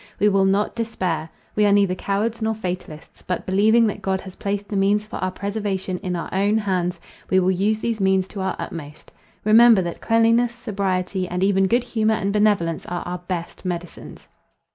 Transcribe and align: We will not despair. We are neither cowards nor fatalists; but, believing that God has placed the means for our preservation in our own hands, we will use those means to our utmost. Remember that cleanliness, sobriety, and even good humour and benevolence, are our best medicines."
We 0.19 0.29
will 0.29 0.45
not 0.45 0.73
despair. 0.73 1.29
We 1.55 1.63
are 1.67 1.71
neither 1.71 1.93
cowards 1.93 2.41
nor 2.41 2.55
fatalists; 2.55 3.21
but, 3.21 3.45
believing 3.45 3.85
that 3.85 4.01
God 4.01 4.19
has 4.21 4.35
placed 4.35 4.67
the 4.69 4.75
means 4.75 5.05
for 5.05 5.17
our 5.17 5.29
preservation 5.29 5.99
in 5.99 6.15
our 6.15 6.27
own 6.33 6.57
hands, 6.57 6.99
we 7.29 7.39
will 7.39 7.51
use 7.51 7.81
those 7.81 7.99
means 7.99 8.27
to 8.29 8.41
our 8.41 8.55
utmost. 8.57 9.11
Remember 9.45 9.83
that 9.83 10.01
cleanliness, 10.01 10.55
sobriety, 10.55 11.27
and 11.27 11.43
even 11.43 11.67
good 11.67 11.83
humour 11.83 12.15
and 12.15 12.33
benevolence, 12.33 12.83
are 12.87 13.03
our 13.07 13.19
best 13.27 13.63
medicines." 13.63 14.27